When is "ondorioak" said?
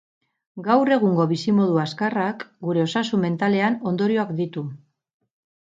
3.95-4.35